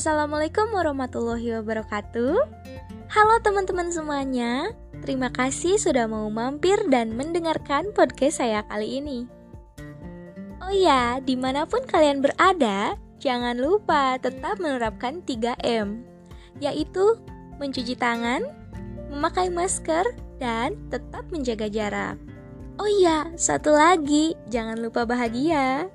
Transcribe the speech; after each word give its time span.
Assalamualaikum 0.00 0.72
warahmatullahi 0.72 1.60
wabarakatuh. 1.60 2.32
Halo 3.12 3.34
teman-teman 3.44 3.92
semuanya, 3.92 4.72
terima 5.04 5.28
kasih 5.28 5.76
sudah 5.76 6.08
mau 6.08 6.24
mampir 6.32 6.80
dan 6.88 7.12
mendengarkan 7.12 7.92
podcast 7.92 8.40
saya 8.40 8.64
kali 8.64 8.96
ini. 8.96 9.28
Oh 10.64 10.72
ya, 10.72 11.20
di 11.20 11.36
mana 11.36 11.68
pun 11.68 11.84
kalian 11.84 12.24
berada, 12.24 12.96
jangan 13.20 13.60
lupa 13.60 14.16
tetap 14.16 14.56
menerapkan 14.56 15.20
3M, 15.20 16.00
yaitu 16.64 17.20
mencuci 17.60 17.92
tangan, 17.92 18.40
memakai 19.12 19.52
masker, 19.52 20.16
dan 20.40 20.80
tetap 20.88 21.28
menjaga 21.28 21.68
jarak. 21.68 22.16
Oh 22.80 22.88
iya, 22.88 23.28
satu 23.36 23.76
lagi, 23.76 24.32
jangan 24.48 24.80
lupa 24.80 25.04
bahagia. 25.04 25.92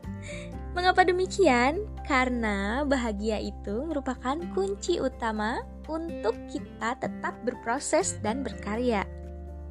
Mengapa 0.75 1.07
demikian? 1.07 1.87
Karena 2.03 2.83
bahagia 2.83 3.39
itu 3.39 3.87
merupakan 3.87 4.35
kunci 4.51 4.99
utama 4.99 5.63
untuk 5.87 6.35
kita 6.51 6.99
tetap 6.99 7.31
berproses 7.47 8.19
dan 8.19 8.43
berkarya. 8.43 9.07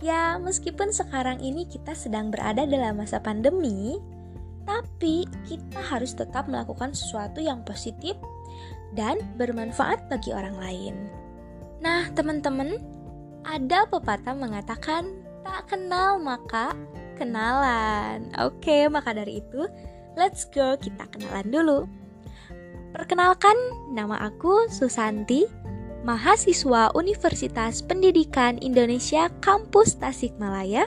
Ya, 0.01 0.41
meskipun 0.41 0.96
sekarang 0.96 1.45
ini 1.45 1.69
kita 1.69 1.93
sedang 1.93 2.32
berada 2.32 2.65
dalam 2.65 2.96
masa 2.96 3.20
pandemi, 3.20 4.01
tapi 4.65 5.29
kita 5.45 5.77
harus 5.77 6.16
tetap 6.16 6.48
melakukan 6.48 6.96
sesuatu 6.96 7.37
yang 7.37 7.60
positif 7.68 8.16
dan 8.96 9.21
bermanfaat 9.37 10.09
bagi 10.09 10.32
orang 10.32 10.57
lain. 10.57 10.95
Nah, 11.84 12.09
teman-teman, 12.16 12.80
ada 13.45 13.84
pepatah 13.84 14.32
mengatakan 14.32 15.12
tak 15.45 15.68
kenal 15.68 16.16
maka 16.16 16.73
kenalan. 17.21 18.32
Oke, 18.41 18.88
maka 18.88 19.12
dari 19.12 19.45
itu, 19.45 19.68
let's 20.14 20.46
go 20.50 20.74
kita 20.78 21.06
kenalan 21.10 21.48
dulu. 21.50 21.78
Perkenalkan, 22.95 23.59
nama 23.90 24.30
aku 24.30 24.71
Susanti, 24.71 25.51
mahasiswa 26.06 26.95
Universitas 26.95 27.82
Pendidikan 27.82 28.54
Indonesia 28.62 29.26
Kampus 29.43 29.98
Tasikmalaya, 29.98 30.87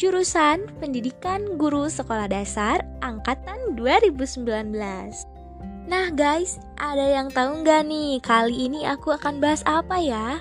jurusan 0.00 0.72
Pendidikan 0.80 1.60
Guru 1.60 1.92
Sekolah 1.92 2.30
Dasar 2.32 2.80
angkatan 3.04 3.76
2019. 3.76 4.72
Nah 5.88 6.08
guys, 6.12 6.56
ada 6.80 7.04
yang 7.04 7.28
tahu 7.28 7.60
nggak 7.60 7.82
nih 7.88 8.20
kali 8.24 8.68
ini 8.70 8.88
aku 8.88 9.12
akan 9.12 9.40
bahas 9.40 9.60
apa 9.68 10.00
ya? 10.00 10.40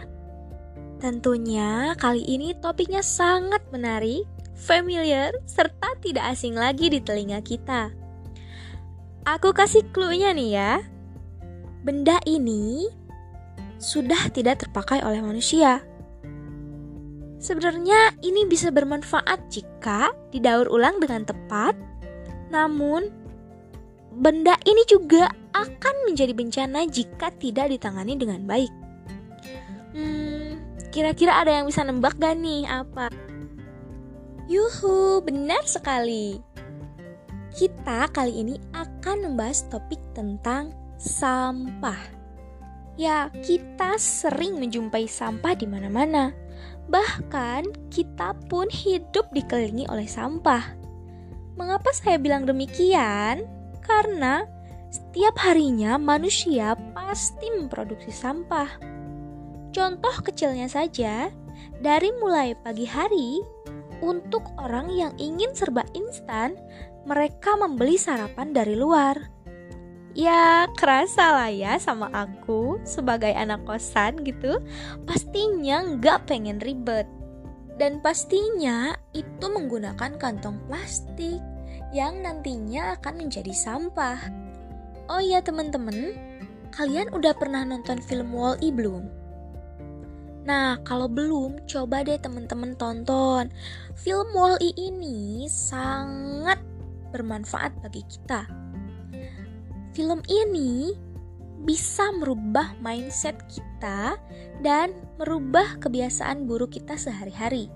Tentunya 1.03 1.93
kali 1.99 2.23
ini 2.23 2.55
topiknya 2.57 3.03
sangat 3.03 3.61
menarik 3.69 4.23
familiar, 4.57 5.37
serta 5.45 5.93
tidak 6.01 6.33
asing 6.33 6.57
lagi 6.57 6.89
di 6.89 6.99
telinga 6.99 7.39
kita. 7.45 7.93
Aku 9.23 9.53
kasih 9.53 9.85
clue-nya 9.93 10.33
nih 10.33 10.49
ya. 10.57 10.71
Benda 11.85 12.17
ini 12.25 12.89
sudah 13.77 14.33
tidak 14.33 14.65
terpakai 14.65 15.05
oleh 15.05 15.21
manusia. 15.21 15.85
Sebenarnya 17.37 18.17
ini 18.25 18.49
bisa 18.49 18.73
bermanfaat 18.73 19.53
jika 19.53 20.09
didaur 20.33 20.65
ulang 20.73 20.97
dengan 20.97 21.21
tepat, 21.21 21.77
namun 22.49 23.13
benda 24.17 24.57
ini 24.65 24.81
juga 24.89 25.29
akan 25.53 26.09
menjadi 26.09 26.33
bencana 26.33 26.89
jika 26.89 27.29
tidak 27.37 27.69
ditangani 27.69 28.17
dengan 28.17 28.41
baik. 28.49 28.73
Hmm, 29.93 30.57
kira-kira 30.89 31.37
ada 31.37 31.61
yang 31.61 31.69
bisa 31.69 31.85
nembak 31.85 32.17
gak 32.17 32.41
nih 32.41 32.65
apa? 32.65 33.26
Yuhu, 34.47 35.19
benar 35.27 35.67
sekali. 35.67 36.39
Kita 37.51 38.07
kali 38.15 38.47
ini 38.47 38.55
akan 38.71 39.27
membahas 39.27 39.67
topik 39.67 39.99
tentang 40.15 40.71
sampah. 40.95 41.99
Ya, 42.95 43.27
kita 43.43 43.99
sering 43.99 44.55
menjumpai 44.55 45.03
sampah 45.03 45.51
di 45.51 45.67
mana-mana. 45.67 46.31
Bahkan 46.87 47.91
kita 47.91 48.39
pun 48.47 48.71
hidup 48.71 49.27
dikelilingi 49.35 49.83
oleh 49.91 50.07
sampah. 50.07 50.63
Mengapa 51.59 51.91
saya 51.91 52.15
bilang 52.15 52.47
demikian? 52.47 53.43
Karena 53.83 54.47
setiap 54.87 55.35
harinya 55.43 55.99
manusia 55.99 56.79
pasti 56.95 57.51
memproduksi 57.51 58.15
sampah. 58.15 58.79
Contoh 59.75 60.15
kecilnya 60.23 60.71
saja, 60.71 61.27
dari 61.83 62.15
mulai 62.15 62.55
pagi 62.55 62.87
hari 62.87 63.43
untuk 64.03 64.45
orang 64.61 64.91
yang 64.93 65.13
ingin 65.17 65.53
serba 65.57 65.83
instan, 65.97 66.57
mereka 67.07 67.55
membeli 67.55 67.95
sarapan 67.95 68.51
dari 68.51 68.75
luar. 68.75 69.15
Ya, 70.17 70.65
kerasa 70.73 71.29
lah 71.29 71.51
ya 71.53 71.77
sama 71.77 72.09
aku 72.09 72.81
sebagai 72.81 73.29
anak 73.37 73.61
kosan 73.69 74.25
gitu. 74.25 74.57
Pastinya 75.05 75.85
nggak 75.85 76.25
pengen 76.25 76.57
ribet. 76.57 77.05
Dan 77.77 78.01
pastinya 78.01 78.97
itu 79.13 79.45
menggunakan 79.45 80.17
kantong 80.17 80.57
plastik 80.65 81.37
yang 81.93 82.25
nantinya 82.25 82.97
akan 82.97 83.21
menjadi 83.21 83.53
sampah. 83.53 84.17
Oh 85.07 85.21
iya 85.21 85.39
teman-teman, 85.45 86.17
kalian 86.73 87.13
udah 87.13 87.37
pernah 87.37 87.61
nonton 87.61 88.01
film 88.01 88.33
Wall-E 88.33 88.73
belum? 88.73 89.26
Nah, 90.47 90.79
kalau 90.87 91.11
belum, 91.11 91.67
coba 91.67 92.07
deh 92.07 92.15
teman-teman 92.15 92.71
tonton. 92.79 93.51
Film 93.99 94.31
Wall-E 94.31 94.71
ini 94.79 95.43
sangat 95.51 96.63
bermanfaat 97.11 97.75
bagi 97.83 97.99
kita. 98.07 98.47
Film 99.91 100.23
ini 100.31 100.95
bisa 101.67 102.15
merubah 102.15 102.79
mindset 102.79 103.35
kita 103.51 104.15
dan 104.63 104.95
merubah 105.19 105.75
kebiasaan 105.83 106.47
buruk 106.47 106.79
kita 106.79 106.95
sehari-hari. 106.95 107.67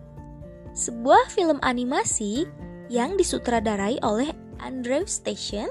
Sebuah 0.72 1.28
film 1.28 1.60
animasi 1.68 2.48
yang 2.88 3.20
disutradarai 3.20 4.00
oleh 4.00 4.32
Andrew 4.64 5.04
Station 5.04 5.68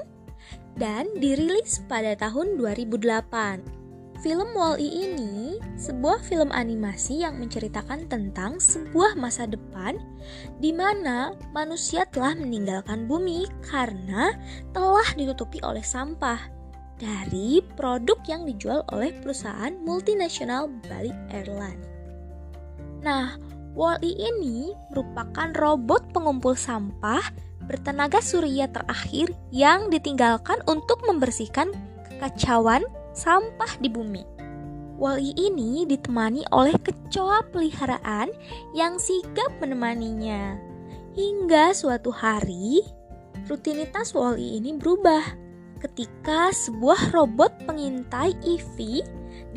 dan 0.77 1.09
dirilis 1.17 1.81
pada 1.89 2.13
tahun 2.13 2.61
2008. 2.61 3.80
Film 4.21 4.53
Wall-E 4.53 4.85
ini 4.85 5.57
sebuah 5.81 6.21
film 6.21 6.53
animasi 6.53 7.25
yang 7.25 7.41
menceritakan 7.41 8.05
tentang 8.05 8.61
sebuah 8.61 9.17
masa 9.17 9.49
depan 9.49 9.97
di 10.61 10.69
mana 10.69 11.33
manusia 11.57 12.05
telah 12.05 12.37
meninggalkan 12.37 13.09
bumi 13.09 13.49
karena 13.65 14.37
telah 14.77 15.09
ditutupi 15.17 15.57
oleh 15.65 15.81
sampah 15.81 16.37
dari 17.01 17.65
produk 17.73 18.21
yang 18.29 18.45
dijual 18.45 18.85
oleh 18.93 19.09
perusahaan 19.25 19.73
multinasional 19.81 20.69
Bali 20.85 21.09
Airline. 21.33 21.81
Nah, 23.01 23.41
Wall-E 23.73 24.05
ini 24.05 24.69
merupakan 24.93 25.49
robot 25.57 26.13
pengumpul 26.13 26.53
sampah 26.53 27.25
bertenaga 27.65 28.21
surya 28.21 28.69
terakhir 28.69 29.33
yang 29.49 29.89
ditinggalkan 29.89 30.61
untuk 30.69 31.01
membersihkan 31.09 31.73
kekacauan 32.05 32.85
sampah 33.11 33.79
di 33.79 33.87
bumi. 33.91 34.23
Wali 35.01 35.33
ini 35.33 35.89
ditemani 35.89 36.45
oleh 36.53 36.77
kecoa 36.77 37.41
peliharaan 37.49 38.29
yang 38.77 39.01
sigap 39.01 39.49
menemaninya. 39.57 40.61
Hingga 41.17 41.73
suatu 41.73 42.13
hari, 42.13 42.85
rutinitas 43.49 44.13
Wali 44.13 44.61
ini 44.61 44.77
berubah 44.77 45.25
ketika 45.81 46.53
sebuah 46.53 47.09
robot 47.09 47.65
pengintai 47.65 48.37
EV 48.45 49.01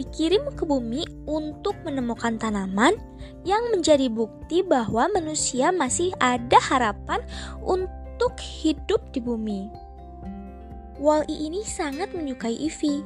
dikirim 0.01 0.49
ke 0.57 0.65
bumi 0.65 1.05
untuk 1.29 1.77
menemukan 1.85 2.41
tanaman 2.41 2.97
yang 3.45 3.63
menjadi 3.71 4.09
bukti 4.09 4.65
bahwa 4.65 5.07
manusia 5.13 5.69
masih 5.71 6.11
ada 6.19 6.57
harapan 6.59 7.21
untuk 7.61 8.35
hidup 8.41 9.05
di 9.13 9.21
bumi. 9.21 9.69
Wall-E 10.97 11.37
ini 11.37 11.61
sangat 11.67 12.17
menyukai 12.17 12.55
Ivy 12.57 13.05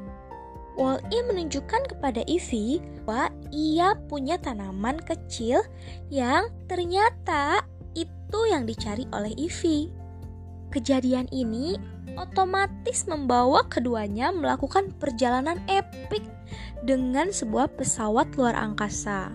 Wall-E 0.78 1.18
menunjukkan 1.26 1.90
kepada 1.90 2.22
Ivy 2.30 2.78
bahwa 3.02 3.34
ia 3.50 3.98
punya 4.06 4.38
tanaman 4.38 5.02
kecil 5.02 5.58
yang 6.06 6.54
ternyata 6.70 7.66
itu 7.98 8.40
yang 8.46 8.62
dicari 8.62 9.02
oleh 9.10 9.34
Ivy. 9.34 9.90
Kejadian 10.70 11.26
ini 11.34 11.74
otomatis 12.14 13.10
membawa 13.10 13.66
keduanya 13.66 14.30
melakukan 14.30 14.94
perjalanan 15.02 15.58
epik 15.66 16.22
dengan 16.86 17.34
sebuah 17.34 17.74
pesawat 17.74 18.38
luar 18.38 18.54
angkasa. 18.54 19.34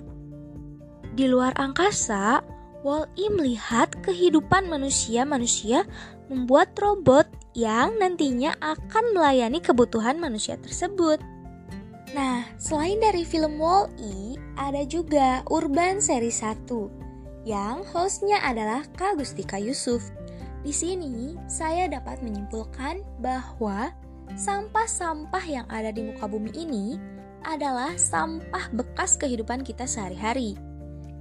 Di 1.13 1.27
luar 1.27 1.51
angkasa, 1.59 2.39
Wall-E 2.83 3.31
melihat 3.31 3.91
kehidupan 4.03 4.67
manusia-manusia 4.67 5.87
membuat 6.27 6.75
robot 6.79 7.27
yang 7.55 7.95
nantinya 7.95 8.55
akan 8.59 9.15
melayani 9.15 9.63
kebutuhan 9.63 10.19
manusia 10.19 10.59
tersebut. 10.59 11.32
Nah, 12.13 12.45
selain 12.61 13.01
dari 13.01 13.25
film 13.25 13.57
Wall-E, 13.57 14.37
ada 14.55 14.85
juga 14.85 15.41
Urban 15.49 15.97
Seri 15.97 16.29
1 16.29 17.03
yang 17.43 17.83
hostnya 17.89 18.39
adalah 18.39 18.85
Kak 18.95 19.19
Gustika 19.19 19.59
Yusuf. 19.59 20.13
Di 20.63 20.71
sini, 20.71 21.35
saya 21.49 21.91
dapat 21.91 22.23
menyimpulkan 22.23 23.03
bahwa 23.19 23.91
Sampah-sampah 24.33 25.45
yang 25.45 25.67
ada 25.69 25.93
di 25.93 26.01
muka 26.01 26.25
bumi 26.25 26.49
ini 26.57 26.97
adalah 27.45 27.93
sampah 27.99 28.71
bekas 28.73 29.19
kehidupan 29.19 29.61
kita 29.61 29.85
sehari-hari. 29.85 30.57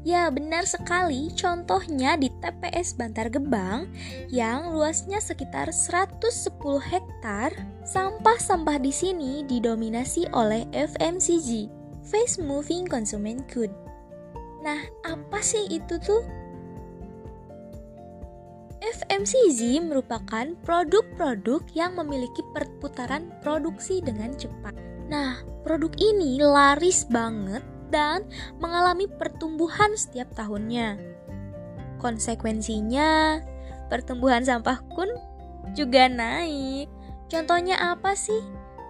Ya, 0.02 0.26
benar 0.34 0.66
sekali. 0.66 1.31
Contohnya 1.38 2.19
di 2.19 2.26
TPS 2.43 2.99
Bantar 2.99 3.31
Gebang 3.31 3.87
yang 4.34 4.75
luasnya 4.75 5.22
sekitar 5.22 5.70
110 5.70 6.58
hektar, 6.82 7.54
sampah-sampah 7.87 8.82
di 8.82 8.90
sini 8.90 9.46
didominasi 9.46 10.26
oleh 10.34 10.66
FMCG, 10.75 11.70
Fast 12.02 12.43
Moving 12.43 12.90
Consumer 12.90 13.38
Good. 13.46 13.70
Nah, 14.66 14.82
apa 15.06 15.38
sih 15.38 15.70
itu 15.70 15.99
tuh? 16.02 16.26
FMCG 18.82 19.78
merupakan 19.78 20.58
produk-produk 20.66 21.62
yang 21.78 21.94
memiliki 21.94 22.43
perputaran 22.50 23.31
produksi 23.38 24.02
dengan 24.02 24.34
cepat. 24.34 24.75
Nah, 25.06 25.38
produk 25.62 25.94
ini 26.02 26.43
laris 26.43 27.06
banget 27.06 27.62
dan 27.93 28.25
mengalami 28.59 29.05
pertumbuhan 29.06 29.93
setiap 29.94 30.33
tahunnya. 30.33 30.97
Konsekuensinya, 32.00 33.39
pertumbuhan 33.93 34.43
sampah 34.43 34.81
pun 34.91 35.06
juga 35.77 36.09
naik. 36.09 36.89
Contohnya 37.29 37.77
apa 37.79 38.17
sih? 38.17 38.41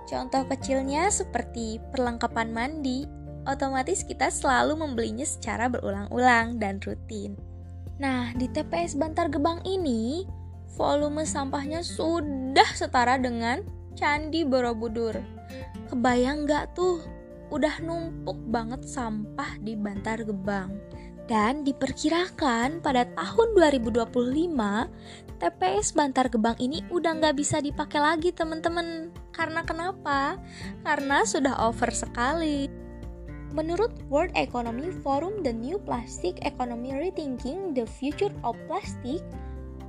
Contoh 0.07 0.47
kecilnya 0.47 1.11
seperti 1.11 1.83
perlengkapan 1.93 2.55
mandi. 2.55 3.05
Otomatis 3.43 4.07
kita 4.07 4.31
selalu 4.31 4.79
membelinya 4.79 5.27
secara 5.27 5.67
berulang-ulang 5.67 6.63
dan 6.63 6.79
rutin. 6.79 7.35
Nah, 7.99 8.31
di 8.39 8.47
TPS 8.47 8.95
Bantar 8.95 9.31
Gebang 9.31 9.63
ini, 9.67 10.27
volume 10.79 11.27
sampahnya 11.27 11.83
sudah 11.83 12.67
setara 12.75 13.19
dengan 13.19 13.63
Candi 13.99 14.47
Borobudur. 14.47 15.19
Kebayang 15.91 16.47
nggak 16.49 16.73
tuh, 16.73 17.03
udah 17.53 17.85
numpuk 17.85 18.41
banget 18.49 18.81
sampah 18.89 19.61
di 19.61 19.77
Bantar 19.77 20.25
Gebang. 20.25 20.73
Dan 21.29 21.63
diperkirakan 21.63 22.83
pada 22.83 23.07
tahun 23.15 23.49
2025, 23.55 24.11
TPS 25.39 25.95
Bantar 25.95 26.27
Gebang 26.33 26.59
ini 26.59 26.83
udah 26.91 27.13
nggak 27.21 27.37
bisa 27.39 27.61
dipakai 27.63 28.01
lagi 28.01 28.35
teman-teman. 28.35 29.13
Karena 29.31 29.63
kenapa? 29.63 30.41
Karena 30.83 31.23
sudah 31.23 31.55
over 31.63 31.93
sekali. 31.95 32.67
Menurut 33.53 33.93
World 34.09 34.33
Economic 34.33 34.97
Forum 35.05 35.45
The 35.45 35.53
New 35.53 35.77
Plastic 35.85 36.41
Economy 36.41 36.97
Rethinking 36.97 37.77
the 37.77 37.85
Future 37.85 38.33
of 38.49 38.57
Plastic, 38.65 39.21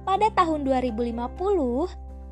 pada 0.04 0.28
tahun 0.36 0.68
2050, 0.68 1.24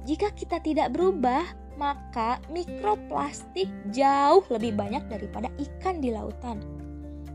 jika 0.03 0.27
kita 0.35 0.59
tidak 0.59 0.91
berubah, 0.91 1.60
maka 1.79 2.37
mikroplastik 2.51 3.67
jauh 3.91 4.43
lebih 4.51 4.75
banyak 4.75 5.03
daripada 5.07 5.47
ikan 5.57 5.99
di 6.03 6.11
lautan. 6.13 6.61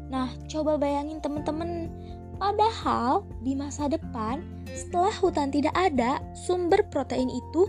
Nah, 0.06 0.30
coba 0.46 0.78
bayangin 0.78 1.18
teman-teman, 1.18 1.90
padahal 2.38 3.26
di 3.42 3.58
masa 3.58 3.90
depan, 3.90 4.44
setelah 4.70 5.12
hutan 5.18 5.50
tidak 5.50 5.74
ada, 5.74 6.22
sumber 6.46 6.84
protein 6.92 7.26
itu 7.32 7.66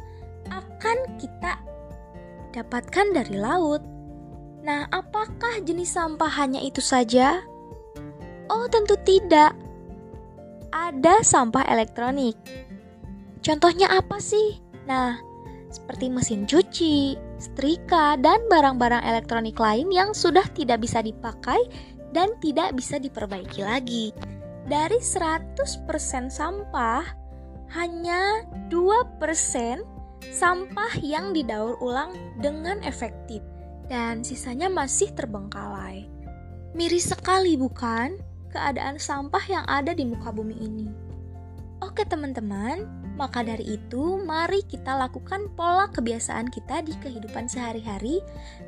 akan 0.53 0.97
kita 1.17 1.57
dapatkan 2.53 3.07
dari 3.13 3.35
laut. 3.37 3.81
Nah, 4.61 4.85
apakah 4.91 5.63
jenis 5.63 5.95
sampah 5.95 6.29
hanya 6.37 6.59
itu 6.61 6.83
saja? 6.83 7.41
Oh, 8.51 8.67
tentu 8.67 8.99
tidak. 9.01 9.55
Ada 10.71 11.23
sampah 11.23 11.63
elektronik. 11.67 12.35
Contohnya 13.41 13.87
apa 13.87 14.19
sih? 14.19 14.59
Nah, 14.83 15.19
seperti 15.69 16.07
mesin 16.07 16.47
cuci, 16.47 17.19
setrika, 17.37 18.15
dan 18.19 18.47
barang-barang 18.47 19.03
elektronik 19.03 19.59
lain 19.59 19.91
yang 19.91 20.15
sudah 20.15 20.45
tidak 20.55 20.83
bisa 20.83 21.03
dipakai 21.03 21.59
dan 22.15 22.31
tidak 22.39 22.73
bisa 22.73 22.97
diperbaiki 22.97 23.61
lagi. 23.63 24.15
Dari 24.67 24.99
100% 24.99 25.55
sampah, 26.27 27.03
hanya 27.75 28.47
2% 28.71 29.19
sampah 30.31 30.91
yang 31.03 31.31
didaur 31.35 31.79
ulang 31.83 32.15
dengan 32.39 32.79
efektif 32.83 33.43
dan 33.87 34.23
sisanya 34.23 34.67
masih 34.67 35.11
terbengkalai. 35.15 36.07
Miris 36.75 37.11
sekali 37.11 37.55
bukan 37.55 38.19
keadaan 38.51 38.99
sampah 38.99 39.43
yang 39.47 39.65
ada 39.67 39.95
di 39.95 40.03
muka 40.03 40.31
bumi 40.31 40.55
ini. 40.59 40.87
Oke 41.79 42.03
teman-teman, 42.03 42.83
maka 43.17 43.41
dari 43.41 43.81
itu 43.81 44.21
mari 44.21 44.61
kita 44.61 44.93
lakukan 44.93 45.49
pola 45.57 45.89
kebiasaan 45.89 46.53
kita 46.53 46.85
di 46.85 46.93
kehidupan 47.01 47.49
sehari-hari 47.49 48.21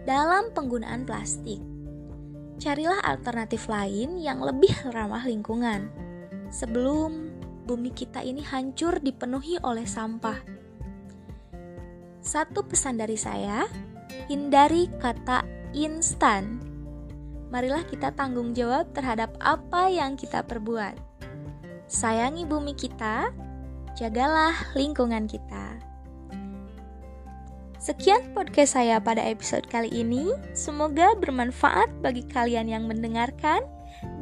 dalam 0.09 0.49
penggunaan 0.57 1.05
plastik. 1.05 1.61
Carilah 2.59 2.99
alternatif 3.05 3.69
lain 3.69 4.19
yang 4.19 4.41
lebih 4.43 4.73
ramah 4.91 5.23
lingkungan. 5.23 5.87
Sebelum 6.49 7.29
bumi 7.69 7.93
kita 7.93 8.25
ini 8.25 8.41
hancur 8.41 8.97
dipenuhi 8.99 9.61
oleh 9.61 9.85
sampah. 9.85 10.41
Satu 12.19 12.65
pesan 12.65 12.99
dari 12.99 13.15
saya, 13.15 13.69
hindari 14.27 14.89
kata 14.99 15.45
instan. 15.71 16.59
Marilah 17.53 17.85
kita 17.85 18.11
tanggung 18.17 18.51
jawab 18.57 18.91
terhadap 18.97 19.37
apa 19.39 19.87
yang 19.87 20.17
kita 20.17 20.43
perbuat. 20.43 20.97
Sayangi 21.89 22.45
bumi 22.45 22.77
kita, 22.77 23.33
jagalah 23.99 24.55
lingkungan 24.79 25.27
kita. 25.27 25.75
Sekian 27.79 28.31
podcast 28.31 28.79
saya 28.79 29.03
pada 29.03 29.19
episode 29.19 29.67
kali 29.67 29.91
ini. 29.91 30.31
Semoga 30.55 31.19
bermanfaat 31.19 31.91
bagi 31.99 32.23
kalian 32.31 32.71
yang 32.71 32.87
mendengarkan, 32.87 33.59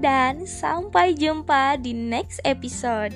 dan 0.01 0.49
sampai 0.49 1.13
jumpa 1.13 1.77
di 1.77 1.93
next 1.93 2.41
episode. 2.41 3.13